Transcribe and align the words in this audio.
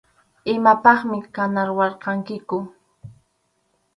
Imapaqmi 0.53 1.19
kanawarqankiku. 1.35 2.57